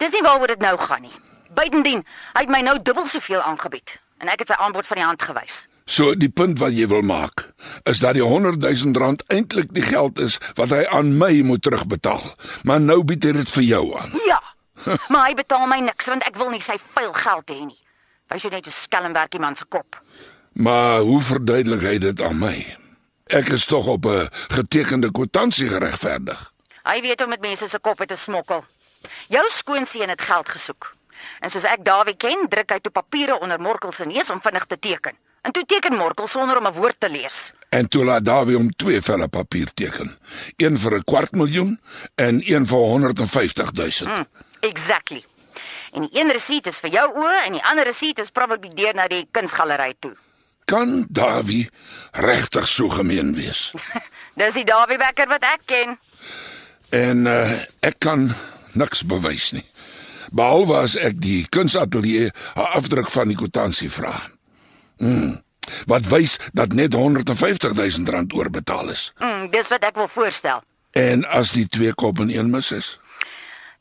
Dis 0.00 0.16
nie 0.16 0.24
waaroor 0.24 0.54
dit 0.54 0.64
nou 0.64 0.72
gaan 0.80 1.04
nie. 1.04 1.12
Buitendien, 1.60 2.00
hy 2.32 2.46
het 2.46 2.56
my 2.56 2.62
nou 2.64 2.78
dubbel 2.80 3.04
soveel 3.04 3.44
aangebied 3.44 3.98
en 4.24 4.32
ek 4.32 4.46
het 4.46 4.54
sy 4.54 4.60
aanbod 4.64 4.88
van 4.88 5.02
die 5.02 5.08
hand 5.10 5.28
gewys. 5.28 5.66
So 5.84 6.14
die 6.16 6.32
punt 6.32 6.56
wat 6.62 6.72
jy 6.72 6.86
wil 6.88 7.04
maak 7.04 7.50
is 7.84 8.00
dat 8.00 8.16
die 8.16 8.24
100000 8.24 8.96
rand 8.96 9.28
eintlik 9.28 9.76
die 9.76 9.84
geld 9.84 10.16
is 10.24 10.38
wat 10.56 10.72
hy 10.72 10.86
aan 10.88 11.18
my 11.20 11.34
moet 11.44 11.60
terugbetaal. 11.68 12.24
Maar 12.64 12.80
nou 12.80 13.02
bied 13.04 13.28
hy 13.28 13.36
dit 13.42 13.52
vir 13.58 13.68
jou 13.68 13.84
aan. 14.00 14.16
Maar 15.12 15.28
hy 15.28 15.34
betaal 15.34 15.66
my 15.66 15.80
niks 15.80 16.06
want 16.06 16.24
ek 16.28 16.36
wil 16.36 16.50
nie 16.50 16.62
sy 16.62 16.78
vuil 16.94 17.12
geld 17.12 17.50
hê 17.50 17.60
nie. 17.64 17.80
Wys 18.32 18.42
jy 18.42 18.50
net 18.50 18.64
hoe 18.64 18.74
skelmwerk 18.74 19.34
iemand 19.34 19.58
se 19.58 19.64
kop. 19.68 20.00
Maar 20.52 21.00
hoe 21.00 21.20
verduidelik 21.22 21.82
hy 21.82 21.98
dit 21.98 22.20
aan 22.20 22.38
my? 22.38 22.56
Ek 23.26 23.48
is 23.48 23.64
tog 23.64 23.86
op 23.86 24.06
'n 24.06 24.28
getekende 24.48 25.10
kwitansie 25.10 25.68
geregverdig. 25.68 26.52
Hy 26.84 27.00
weet 27.00 27.18
hoe 27.18 27.24
om 27.24 27.30
met 27.30 27.40
mense 27.40 27.68
se 27.68 27.78
koppe 27.78 28.06
te 28.06 28.16
smokkel. 28.16 28.64
Jou 29.28 29.44
skoonseun 29.50 30.08
het 30.08 30.20
geld 30.20 30.48
gesoek. 30.48 30.94
En 31.40 31.50
soos 31.50 31.64
ek 31.64 31.84
Dawie 31.84 32.16
ken, 32.16 32.46
druk 32.48 32.70
hy 32.70 32.80
toe 32.80 32.92
papiere 32.92 33.38
onder 33.40 33.60
Morkel 33.60 33.92
se 33.92 34.04
neus 34.04 34.30
om 34.30 34.40
vinnig 34.40 34.64
te 34.64 34.78
teken. 34.78 35.16
En 35.44 35.52
toe 35.52 35.64
teken 35.68 35.96
Morkel 35.96 36.28
sonder 36.28 36.56
om 36.58 36.66
'n 36.66 36.72
woord 36.72 36.96
te 36.98 37.10
lees. 37.10 37.52
En 37.68 37.88
toe 37.88 38.04
laat 38.04 38.24
Dawie 38.24 38.56
om 38.56 38.70
twee 38.76 39.00
velle 39.00 39.28
papier 39.28 39.68
teken. 39.74 40.18
Een 40.56 40.78
vir 40.78 40.94
'n 40.96 41.04
kwart 41.04 41.32
miljoen 41.32 41.80
en 42.14 42.40
een 42.52 42.66
vir 42.66 42.78
150000. 42.78 44.10
Hm, 44.10 44.22
exactly. 44.64 45.22
En 45.94 46.06
die 46.06 46.20
een 46.20 46.32
resep 46.34 46.66
is 46.66 46.80
vir 46.82 46.96
jou 46.96 47.06
oë 47.22 47.40
en 47.46 47.58
die 47.58 47.64
ander 47.70 47.86
resep 47.86 48.18
is 48.22 48.32
probably 48.34 48.72
deur 48.74 48.96
na 48.98 49.06
die 49.10 49.26
kunsgalery 49.30 49.94
toe. 50.02 50.14
Kan 50.64 51.04
Dawie 51.08 51.68
regtig 52.24 52.66
so 52.68 52.88
gemeen 52.88 53.34
wees? 53.36 53.68
Dis 54.40 54.56
die 54.58 54.66
Dawie 54.66 54.98
Becker 54.98 55.28
wat 55.30 55.44
ek 55.46 55.68
ken. 55.70 55.94
En 56.94 57.28
uh, 57.30 57.52
ek 57.84 58.00
kan 58.02 58.32
niks 58.74 59.04
bewys 59.06 59.52
nie. 59.54 59.64
Behalwe 60.34 60.80
as 60.82 60.96
ek 60.98 61.20
die 61.22 61.44
kunsatelier 61.54 62.32
'n 62.32 62.68
afdruk 62.80 63.10
van 63.10 63.30
die 63.30 63.38
kwitansie 63.38 63.90
vra. 63.90 64.14
Hmm. 64.98 65.38
Wat 65.86 66.08
wys 66.10 66.36
dat 66.52 66.72
net 66.72 66.92
150000 66.92 68.08
rand 68.08 68.32
oorbetaal 68.32 68.90
is. 68.90 69.12
Hm, 69.18 69.46
dis 69.50 69.68
wat 69.68 69.84
ek 69.84 69.94
wil 69.94 70.08
voorstel. 70.08 70.62
En 70.92 71.24
as 71.24 71.54
die 71.54 71.66
twee 71.68 71.94
kop 71.94 72.18
in 72.18 72.30
een 72.30 72.50
mis 72.50 72.70
is, 72.70 72.98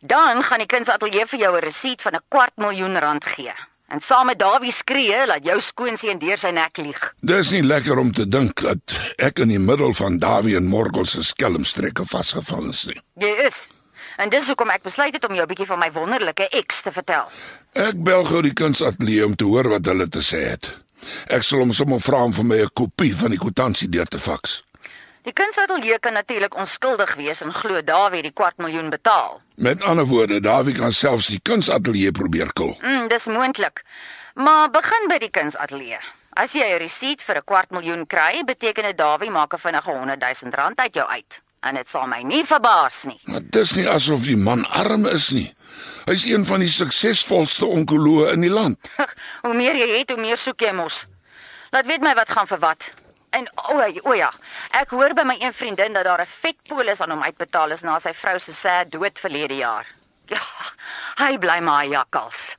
Dan 0.06 0.44
gaan 0.44 0.60
die 0.60 0.68
kunsatelier 0.68 1.28
vir 1.32 1.40
jou 1.40 1.56
'n 1.56 1.64
resep 1.64 2.02
van 2.02 2.16
'n 2.16 2.26
kwart 2.28 2.56
miljoen 2.56 3.00
rand 3.00 3.26
gee. 3.26 3.54
En 3.88 4.02
saam 4.02 4.26
met 4.26 4.40
Dawie 4.40 4.72
skree 4.72 5.26
dat 5.26 5.46
jou 5.46 5.60
skoonseun 5.62 6.20
deur 6.20 6.38
sy 6.38 6.50
nek 6.50 6.78
lieg. 6.78 7.14
Dis 7.20 7.50
nie 7.50 7.64
lekker 7.64 7.98
om 7.98 8.12
te 8.12 8.28
dink 8.28 8.62
dat 8.62 8.96
ek 9.18 9.40
in 9.40 9.48
die 9.48 9.60
middel 9.60 9.94
van 9.94 10.18
Dawie 10.20 10.56
en 10.56 10.66
Morgel 10.66 11.06
se 11.06 11.24
skelmstrekke 11.24 12.06
vasgevang 12.06 12.70
is 12.70 12.84
nie. 12.86 13.02
Jy 13.16 13.46
is. 13.46 13.70
En 14.18 14.30
dis 14.30 14.48
hoekom 14.48 14.70
ek 14.70 14.84
besluit 14.84 15.14
het 15.14 15.26
om 15.28 15.36
jou 15.36 15.44
'n 15.44 15.48
bietjie 15.48 15.68
van 15.68 15.80
my 15.80 15.92
wonderlike 15.92 16.50
eks 16.50 16.82
te 16.82 16.92
vertel. 16.92 17.32
Ek 17.74 18.04
bel 18.04 18.26
gou 18.26 18.42
die 18.42 18.54
kunsatelier 18.54 19.26
om 19.26 19.36
te 19.36 19.46
hoor 19.46 19.70
wat 19.70 19.86
hulle 19.86 20.10
te 20.10 20.20
sê 20.20 20.50
het. 20.50 20.72
Ek 21.28 21.44
sal 21.44 21.60
hom 21.60 21.74
sommer 21.74 22.00
vra 22.00 22.24
om 22.24 22.34
vir 22.34 22.46
my 22.46 22.62
'n 22.62 22.70
kopie 22.74 23.16
van 23.16 23.30
die 23.30 23.40
kwitansie 23.40 23.90
deur 23.90 24.06
te 24.06 24.20
faks. 24.20 24.64
Die 25.24 25.32
kunsatelier 25.32 26.00
kan 26.04 26.14
natuurlik 26.14 26.56
onskuldig 26.60 27.14
wees 27.16 27.42
en 27.42 27.54
glo 27.56 27.80
Dawie 27.84 28.22
die 28.26 28.34
kwart 28.36 28.58
miljoen 28.60 28.90
betaal. 28.92 29.38
Met 29.56 29.82
ander 29.82 30.06
woorde, 30.06 30.40
Dawie 30.44 30.74
kan 30.76 30.92
selfs 30.92 31.30
die 31.32 31.40
kunsatelier 31.40 32.12
probeer 32.12 32.52
kil. 32.54 32.74
Mm, 32.82 33.08
dis 33.08 33.30
moontlik. 33.32 33.86
Maar 34.36 34.68
begin 34.74 35.08
by 35.08 35.22
die 35.24 35.30
kunsatelier. 35.32 36.04
As 36.36 36.52
jy 36.52 36.66
'n 36.74 36.80
resep 36.82 37.22
vir 37.22 37.38
'n 37.38 37.46
kwart 37.46 37.72
miljoen 37.72 38.06
kry, 38.08 38.44
beteken 38.44 38.84
dit 38.84 38.98
Dawie 38.98 39.30
maak 39.30 39.54
'n 39.54 39.58
vinnige 39.58 39.92
100 39.92 40.20
000 40.42 40.52
rand 40.52 40.80
uit 40.80 40.94
jou 40.94 41.08
uit. 41.08 41.42
En 41.62 41.76
dit 41.76 41.90
sal 41.90 42.08
my 42.08 42.22
nie 42.22 42.46
verbaas 42.46 43.04
nie. 43.04 43.20
Maar 43.24 43.42
dis 43.44 43.72
nie 43.72 43.90
asof 43.90 44.24
die 44.24 44.38
man 44.38 44.66
arm 44.66 45.06
is 45.06 45.30
nie. 45.30 45.54
Hy's 46.06 46.26
een 46.26 46.46
van 46.46 46.60
die 46.60 46.70
suksesvolste 46.70 47.66
onkoloë 47.66 48.32
in 48.32 48.42
die 48.42 48.50
land. 48.50 48.78
hoe 49.46 49.54
meer 49.54 49.76
jy 49.76 49.98
het, 49.98 50.10
hoe 50.10 50.20
meer 50.20 50.38
soek 50.38 50.60
jy 50.60 50.72
mos. 50.72 51.06
Laat 51.72 51.86
weet 51.86 52.02
my 52.02 52.14
wat 52.14 52.30
gaan 52.30 52.48
vir 52.48 52.60
wat. 52.60 52.92
En 53.34 53.48
o, 53.56 53.74
oh, 53.74 54.10
o 54.10 54.14
ja, 54.14 54.30
ek 54.78 54.92
hoor 54.94 55.16
by 55.18 55.24
my 55.26 55.36
een 55.42 55.54
vriendin 55.58 55.94
dat 55.98 56.06
daar 56.06 56.22
'n 56.22 56.34
vetpolis 56.42 57.02
aan 57.02 57.10
hom 57.10 57.24
uitbetaal 57.24 57.72
is 57.72 57.82
na 57.82 58.00
sy 58.00 58.14
vrou 58.14 58.40
se 58.40 58.54
sad 58.54 58.92
dood 58.92 59.20
verlede 59.20 59.56
jaar. 59.56 59.86
Ja, 60.26 60.42
hy 61.18 61.38
bly 61.38 61.60
maar 61.60 61.86
jakkals. 61.86 62.56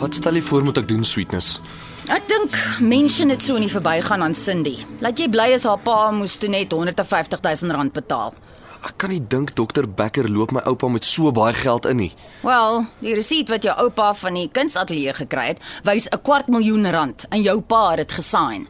Wat 0.00 0.14
stel 0.14 0.34
jy 0.34 0.42
voor 0.42 0.62
moet 0.62 0.76
ek 0.76 0.88
doen, 0.88 1.04
Sweetness? 1.04 1.60
Ek 2.08 2.26
dink 2.28 2.56
mense 2.80 3.24
net 3.24 3.42
so 3.42 3.58
nie 3.58 3.70
verbygaan 3.70 4.22
aan 4.22 4.34
Cindy. 4.34 4.78
Laat 4.98 5.18
jy 5.18 5.28
bly 5.28 5.52
as 5.54 5.62
haar 5.62 5.78
pa 5.78 6.10
moes 6.10 6.36
toe 6.36 6.48
net 6.48 6.72
150 6.72 7.40
000 7.40 7.76
rand 7.76 7.92
betaal. 7.92 8.34
Ek 8.80 8.96
kan 8.96 9.10
nie 9.12 9.20
dink 9.20 9.52
dokter 9.58 9.84
Becker 9.84 10.28
loop 10.28 10.52
my 10.56 10.60
oupa 10.64 10.88
met 10.88 11.04
so 11.04 11.28
baie 11.36 11.52
geld 11.52 11.86
in 11.86 11.96
nie. 12.00 12.12
Wel, 12.40 12.86
die 13.04 13.14
resep 13.14 13.48
wat 13.52 13.66
jou 13.66 13.74
oupa 13.76 14.14
van 14.14 14.34
die 14.34 14.48
kunsatelier 14.48 15.14
gekry 15.14 15.46
het, 15.52 15.58
wys 15.84 16.08
'n 16.08 16.22
kwart 16.22 16.48
miljoen 16.48 16.90
rand 16.90 17.26
en 17.30 17.42
jou 17.42 17.60
pa 17.60 17.90
het 17.90 17.98
dit 17.98 18.12
gesign. 18.12 18.68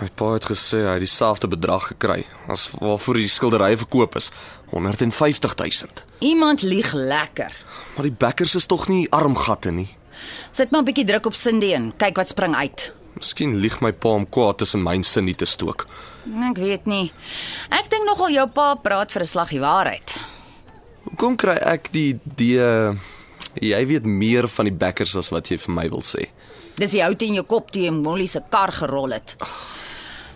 My 0.00 0.08
pa 0.14 0.32
het 0.32 0.44
gesê 0.44 0.80
hy 0.82 0.92
het 0.96 1.04
dieselfde 1.04 1.48
bedrag 1.48 1.86
gekry 1.92 2.24
as 2.48 2.70
waarvoor 2.80 3.14
die 3.14 3.28
skildery 3.28 3.76
verkoop 3.76 4.16
is, 4.16 4.30
150 4.70 5.54
000. 5.54 5.90
Iemand 6.18 6.62
lieg 6.62 6.92
lekker. 6.92 7.52
Maar 7.94 8.02
die 8.02 8.16
Beckers 8.18 8.54
is 8.54 8.66
tog 8.66 8.88
nie 8.88 9.10
armgatte 9.10 9.70
nie. 9.70 9.96
Sit 10.50 10.70
maar 10.70 10.80
'n 10.80 10.84
bietjie 10.84 11.04
druk 11.04 11.26
op 11.26 11.34
Cindy 11.34 11.72
en 11.74 11.92
kyk 11.96 12.16
wat 12.16 12.28
spring 12.28 12.54
uit. 12.54 12.92
Miskien 13.18 13.58
lieg 13.60 13.80
my 13.80 13.92
pa 13.92 14.08
om 14.16 14.26
kwaad 14.26 14.58
tussen 14.62 14.82
my 14.82 14.94
en 14.94 15.04
Cindy 15.04 15.34
te 15.34 15.46
stook. 15.46 15.86
Ek 16.50 16.58
weet 16.58 16.86
nie. 16.86 17.12
Ek 17.70 17.90
dink 17.90 18.06
nogal 18.08 18.30
jou 18.30 18.46
pa 18.48 18.74
praat 18.74 19.12
vir 19.12 19.22
'n 19.22 19.26
slag 19.26 19.50
die 19.50 19.60
waarheid. 19.60 20.20
Hoekom 21.04 21.36
kry 21.36 21.56
ek 21.56 21.92
die 21.92 22.18
die 22.24 22.56
jy 23.60 23.86
weet 23.86 24.04
meer 24.06 24.48
van 24.48 24.64
die 24.64 24.74
Beckers 24.74 25.16
as 25.16 25.30
wat 25.30 25.50
jy 25.50 25.58
vir 25.58 25.74
my 25.74 25.88
wil 25.88 26.00
sê? 26.00 26.28
Dis 26.76 26.90
die 26.90 27.02
hout 27.02 27.22
in 27.22 27.34
jou 27.34 27.44
kop 27.44 27.70
toe 27.70 27.82
jy 27.82 27.90
Molly 27.90 28.26
se 28.26 28.40
kar 28.50 28.72
gerol 28.72 29.12
het. 29.12 29.36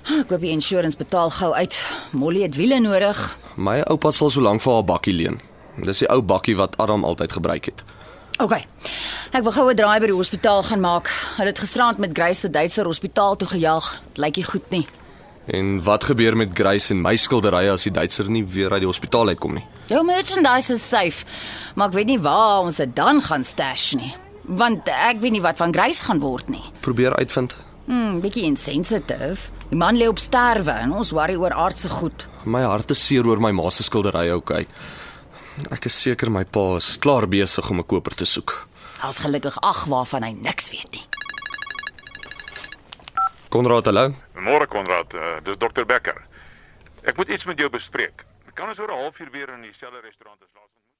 Ek 0.07 0.31
hoop 0.31 0.41
die 0.41 0.53
insurance 0.55 0.97
betaal 0.97 1.31
gou 1.31 1.53
uit. 1.55 1.85
Molly 2.13 2.43
het 2.43 2.57
wiele 2.57 2.79
nodig. 2.81 3.39
My 3.57 3.81
oupa 3.91 4.13
sal 4.13 4.31
so 4.31 4.41
lank 4.41 4.61
vir 4.63 4.73
haar 4.73 4.85
bakkie 4.85 5.15
leen. 5.15 5.41
Dis 5.83 5.99
die 6.05 6.09
ou 6.13 6.21
bakkie 6.23 6.57
wat 6.57 6.77
Adam 6.79 7.05
altyd 7.05 7.33
gebruik 7.33 7.65
het. 7.73 7.83
OK. 8.39 8.53
Ek 9.33 9.43
wil 9.43 9.53
gou 9.53 9.71
'n 9.71 9.77
draai 9.77 10.01
by 10.01 10.07
die 10.07 10.15
hospitaal 10.15 10.63
gaan 10.63 10.81
maak. 10.81 11.09
Hulle 11.37 11.49
het 11.49 11.59
gisterand 11.59 11.99
met 11.99 12.11
Grace 12.13 12.41
se 12.41 12.51
Duitse 12.51 12.83
hospitaal 12.83 13.37
toe 13.37 13.49
gejaag. 13.49 14.03
Lyk 14.15 14.37
nie 14.37 14.45
goed 14.45 14.71
nie. 14.71 14.87
En 15.47 15.83
wat 15.83 16.05
gebeur 16.05 16.37
met 16.37 16.51
Grace 16.55 16.93
en 16.93 17.01
my 17.01 17.17
skilderye 17.17 17.71
as 17.71 17.83
die 17.83 17.93
Duitser 17.93 18.31
nie 18.31 18.45
weer 18.45 18.73
uit 18.73 18.81
die 18.83 18.89
hospitaal 18.91 19.29
uitkom 19.29 19.55
nie? 19.55 19.65
Jou 19.87 20.05
merchandise 20.05 20.73
is 20.73 20.89
safe, 20.89 21.25
maar 21.75 21.89
ek 21.89 21.95
weet 21.95 22.07
nie 22.07 22.19
waar 22.19 22.67
ons 22.67 22.77
dit 22.77 22.97
dan 22.97 23.23
gaan 23.23 23.45
stash 23.45 23.93
nie. 23.95 24.15
Want 24.43 24.89
ek 24.89 25.21
weet 25.21 25.33
nie 25.33 25.43
wat 25.43 25.57
van 25.57 25.73
Grace 25.73 26.03
gaan 26.05 26.19
word 26.21 26.49
nie. 26.49 26.65
Probeer 26.81 27.17
uitvind. 27.17 27.57
Hmm, 27.87 28.21
bietjie 28.21 28.43
insensitive. 28.43 29.51
Die 29.71 29.79
man 29.79 29.97
lê 29.99 30.09
op 30.11 30.19
sterwe 30.19 30.71
en 30.71 30.93
ons 30.93 31.13
worry 31.15 31.37
oor 31.39 31.55
aardse 31.55 31.89
goed. 31.89 32.27
My 32.45 32.63
hart 32.63 32.91
is 32.91 33.07
seer 33.07 33.27
oor 33.27 33.41
my 33.43 33.53
ma 33.55 33.71
se 33.71 33.83
skilderye, 33.87 34.35
okay. 34.35 34.67
Ek 35.57 35.87
is 35.89 35.95
seker 35.97 36.29
my 36.29 36.45
pa 36.45 36.77
is 36.77 36.99
klaar 37.01 37.25
besig 37.27 37.71
om 37.71 37.81
'n 37.81 37.87
koper 37.87 38.15
te 38.15 38.25
soek. 38.25 38.69
As 39.01 39.19
gelukkig 39.25 39.57
ag 39.63 39.87
waarvan 39.89 40.23
hy 40.23 40.33
niks 40.33 40.71
weet 40.71 40.91
nie. 40.93 41.07
Konrad, 43.49 43.87
hallo. 43.87 44.15
Môre 44.35 44.67
Konrad, 44.67 45.15
uh, 45.15 45.41
dis 45.45 45.57
dokter 45.57 45.87
Becker. 45.87 46.27
Ek 47.03 47.17
moet 47.17 47.29
iets 47.29 47.45
met 47.45 47.59
jou 47.59 47.71
bespreek. 47.71 48.25
Kan 48.55 48.69
ons 48.69 48.79
oor 48.79 48.89
'n 48.89 49.01
halfuur 49.03 49.31
weer 49.31 49.49
in 49.49 49.63
dieselfde 49.63 50.01
restaurant 50.01 50.41
as 50.43 50.53
laas 50.55 50.71
ontmoet? 50.77 50.95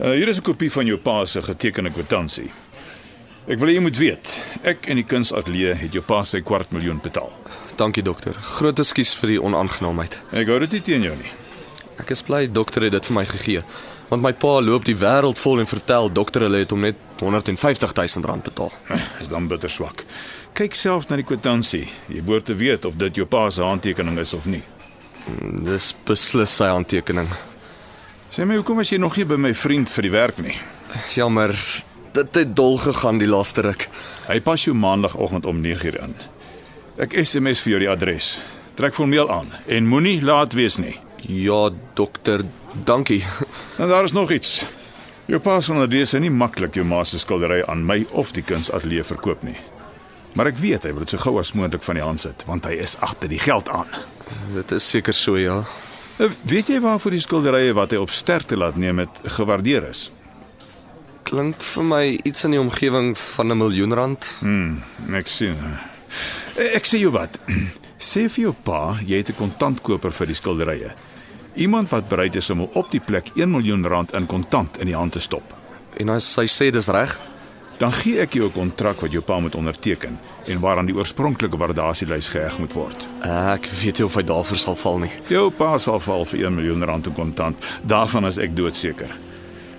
Uh, 0.00 0.12
hier 0.12 0.28
is 0.28 0.38
'n 0.38 0.42
kopie 0.42 0.72
van 0.72 0.86
jou 0.86 0.98
pa 0.98 1.24
se 1.24 1.42
getekende 1.42 1.90
kwitansie. 1.90 2.52
Ek 3.46 3.58
wil 3.58 3.68
hê 3.68 3.74
jy 3.74 3.80
moet 3.80 3.96
weet, 3.96 4.40
ek 4.62 4.86
en 4.88 4.96
die 4.96 5.04
kunsatelier 5.04 5.76
het 5.76 5.92
jou 5.92 6.02
pa 6.04 6.22
sy 6.22 6.40
kwart 6.40 6.70
miljoen 6.70 7.00
betaal. 7.00 7.32
Dankie 7.78 8.02
dokter. 8.02 8.34
Groot 8.58 8.80
ekskuus 8.82 9.12
vir 9.20 9.36
die 9.36 9.42
onaangenaamheid. 9.42 10.16
Ek 10.34 10.48
hou 10.50 10.56
dit 10.64 10.72
nie 10.74 10.80
teen 10.82 11.04
jou 11.06 11.14
nie. 11.14 11.30
Ek 12.02 12.10
is 12.10 12.24
bly 12.26 12.46
dokter 12.50 12.86
het 12.86 12.94
dit 12.94 13.06
vir 13.06 13.14
my 13.14 13.24
gegee, 13.26 13.60
want 14.08 14.22
my 14.22 14.32
pa 14.34 14.56
loop 14.62 14.86
die 14.86 14.96
wêreld 14.98 15.38
vol 15.38 15.62
en 15.62 15.68
vertel 15.70 16.10
dokter 16.14 16.46
hulle 16.46 16.62
het 16.62 16.72
hom 16.74 16.82
net 16.86 16.98
150 17.22 17.94
000 17.94 18.26
rand 18.26 18.46
betaal. 18.46 18.72
Is 19.22 19.30
dan 19.30 19.46
bitter 19.50 19.70
swak. 19.70 20.02
Kyk 20.58 20.74
self 20.78 21.06
na 21.06 21.18
die 21.20 21.26
kwitansie. 21.26 21.84
Jy 22.10 22.22
behoort 22.26 22.48
te 22.50 22.56
weet 22.58 22.86
of 22.88 22.98
dit 22.98 23.20
jou 23.20 23.26
pa 23.30 23.44
se 23.50 23.62
handtekening 23.62 24.18
is 24.22 24.34
of 24.34 24.46
nie. 24.50 24.62
Dis 25.66 25.92
beslis 26.06 26.54
sy 26.58 26.70
handtekening. 26.72 27.30
Sê 28.34 28.46
my, 28.46 28.58
hoekom 28.58 28.82
was 28.82 28.90
jy 28.90 28.98
nog 28.98 29.18
nie 29.18 29.26
by 29.28 29.38
my 29.38 29.52
vriend 29.54 29.90
vir 29.90 30.06
die 30.08 30.14
werk 30.14 30.42
nie? 30.42 30.56
Jammer, 31.14 31.54
dit 32.14 32.42
het 32.42 32.56
dol 32.58 32.78
gegaan 32.82 33.22
die 33.22 33.30
laaste 33.30 33.62
ruk. 33.66 33.86
Hy 34.26 34.40
pas 34.42 34.66
jou 34.66 34.74
maandagooggend 34.74 35.46
om 35.46 35.62
9uur 35.62 36.00
in. 36.08 36.18
Ek 36.98 37.12
SMS 37.14 37.60
vir 37.62 37.76
jou 37.76 37.78
die 37.84 37.90
adres. 37.92 38.28
Trek 38.74 38.96
formeel 38.96 39.28
aan 39.30 39.52
en 39.70 39.86
moenie 39.86 40.16
laat 40.18 40.56
wees 40.58 40.80
nie. 40.82 40.96
Ja, 41.30 41.68
dokter, 41.94 42.42
dankie. 42.88 43.20
En 43.78 43.86
daar 43.86 44.04
is 44.04 44.14
nog 44.16 44.32
iets. 44.34 44.64
Jou 45.30 45.38
pa 45.38 45.60
sal 45.62 45.78
nadese 45.78 46.18
nie 46.18 46.32
maklik 46.34 46.74
jou 46.74 46.82
ma 46.82 47.04
se 47.06 47.20
skildery 47.22 47.60
aan 47.70 47.84
my 47.86 48.00
of 48.18 48.32
die 48.34 48.42
kunsatelier 48.42 49.06
verkoop 49.06 49.44
nie. 49.46 49.54
Maar 50.34 50.50
ek 50.50 50.58
weet 50.58 50.88
hy 50.88 50.90
wil 50.96 51.04
dit 51.04 51.14
so 51.14 51.22
gou 51.22 51.36
as 51.38 51.52
moontlik 51.54 51.84
van 51.86 52.00
die 52.00 52.02
hand 52.02 52.22
sit 52.24 52.42
want 52.50 52.66
hy 52.66 52.74
is 52.82 52.96
agter 53.06 53.30
die 53.30 53.38
geld 53.44 53.70
aan. 53.70 53.94
Dit 54.56 54.74
is 54.74 54.88
seker 54.90 55.14
so 55.14 55.38
ja. 55.38 55.60
Uh, 56.18 56.32
Weet 56.50 56.72
jy 56.72 56.80
waarvoor 56.82 57.14
die 57.14 57.22
skilderye 57.22 57.76
wat 57.78 57.94
hy 57.94 58.00
op 58.02 58.10
sterkte 58.10 58.58
laat 58.58 58.74
neem 58.74 59.04
het 59.04 59.22
gewaardeer 59.38 59.86
is? 59.92 60.08
Klink 61.30 61.62
vir 61.62 61.86
my 61.86 62.02
iets 62.26 62.42
in 62.48 62.56
die 62.56 62.62
omgewing 62.64 63.14
van 63.36 63.54
'n 63.54 63.60
miljoen 63.62 63.94
rand. 63.94 64.32
Hmm, 64.42 64.82
ek 65.14 65.30
sien. 65.30 65.62
Eh, 66.58 66.74
Ek 66.76 66.86
sê 66.86 66.98
jou 66.98 67.12
wat. 67.14 67.38
Sê 67.98 68.28
vir 68.30 68.44
jou 68.44 68.54
pa 68.64 68.98
jy 69.02 69.16
het 69.18 69.30
'n 69.30 69.38
kontantkoper 69.38 70.12
vir 70.12 70.26
die 70.26 70.34
skilderye. 70.38 70.90
Iemand 71.56 71.88
wat 71.90 72.08
bereid 72.08 72.36
is 72.36 72.50
om 72.50 72.60
op 72.62 72.90
die 72.90 73.00
plek 73.00 73.30
1 73.34 73.50
miljoen 73.50 73.86
rand 73.86 74.14
in 74.14 74.26
kontant 74.26 74.78
in 74.78 74.86
die 74.86 74.94
hand 74.94 75.12
te 75.12 75.20
stop. 75.20 75.54
En 75.98 76.08
as 76.08 76.36
hy 76.36 76.46
sê 76.46 76.70
dis 76.70 76.88
reg, 76.88 77.18
Dan 77.78 77.92
gee 77.92 78.18
ek 78.20 78.32
jou 78.34 78.46
'n 78.48 78.52
kontrak 78.52 79.00
wat 79.00 79.12
jou 79.12 79.22
pa 79.22 79.38
moet 79.40 79.54
onderteken 79.54 80.18
en 80.46 80.60
waaraan 80.60 80.86
die 80.86 80.94
oorspronklike 80.96 81.56
waardasielys 81.56 82.28
geheg 82.28 82.58
moet 82.58 82.72
word. 82.72 83.06
ek 83.22 83.66
weet 83.66 83.98
nie 83.98 84.04
of 84.06 84.14
hy 84.14 84.22
daarvoor 84.22 84.56
sal 84.56 84.74
val 84.76 84.98
nie. 84.98 85.10
Jou 85.28 85.50
pa 85.50 85.78
sal 85.78 86.00
val 86.00 86.24
vir 86.24 86.40
1 86.46 86.54
miljoen 86.54 86.84
rand 86.84 87.06
in 87.06 87.14
kontant. 87.14 87.64
Daarvan 87.86 88.26
is 88.26 88.36
ek 88.38 88.56
doodseker. 88.56 89.16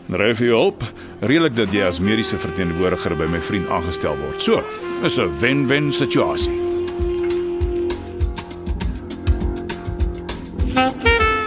Ry 0.09 0.31
vir 0.33 0.47
jou 0.47 0.57
hulp, 0.57 0.83
reëlik 1.21 1.53
dat 1.53 1.73
jy 1.73 1.83
as 1.85 1.99
mediese 2.01 2.39
verteenwoordiger 2.41 3.13
by 3.13 3.27
my 3.29 3.41
vriend 3.45 3.69
aangestel 3.69 4.17
word. 4.17 4.41
So, 4.41 4.63
is 5.05 5.19
'n 5.19 5.29
wen-wen 5.39 5.91
situasie. 5.93 6.57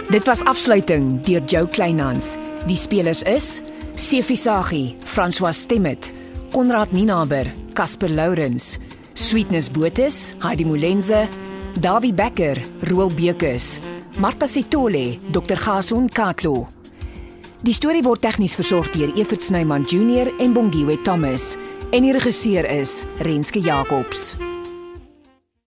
Dit 0.09 0.25
was 0.25 0.43
afsluiting 0.45 1.23
deur 1.25 1.41
Jo 1.45 1.67
Kleinhans. 1.67 2.37
Die 2.67 2.77
spelers 2.77 3.23
is 3.23 3.61
Sefi 3.95 4.35
Saghi, 4.35 4.95
François 5.03 5.53
Stemmet, 5.53 6.13
Konrad 6.51 6.91
Ninaber, 6.91 7.51
Casper 7.73 8.09
Lourens, 8.09 8.77
Sweetness 9.13 9.71
Botus, 9.71 10.33
Heidi 10.39 10.65
Molenze, 10.65 11.27
Dawie 11.79 12.13
Becker, 12.13 12.61
Roel 12.81 13.09
Bekes, 13.09 13.79
Martha 14.17 14.47
Sitole, 14.47 15.19
Dr. 15.31 15.57
Gason 15.57 16.09
Katlo. 16.09 16.82
Die 17.63 17.71
storie 17.71 18.03
word 18.03 18.19
tegnies 18.19 18.57
versorg 18.59 18.89
deur 18.91 19.13
Evert 19.15 19.39
Snyman 19.39 19.85
Junior 19.87 20.27
en 20.43 20.51
Bongwe 20.51 20.97
Thomas 21.07 21.53
en 21.95 22.03
die 22.03 22.11
regisseur 22.11 22.67
is 22.67 23.05
Renske 23.23 23.63
Jacobs. 23.63 24.33